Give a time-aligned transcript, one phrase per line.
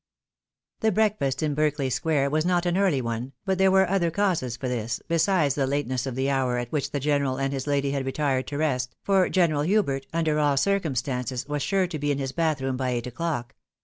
[0.79, 4.57] The breakiast in Berkeley sqi*re was not an early one, but there were other causes
[4.57, 7.91] for this besides the lateness of the hour at which the general and his lady
[7.91, 12.17] had retired to rest, for General Hubert, under all circumstances, was sure 'to be in
[12.17, 13.53] his bath room by eight o'clock.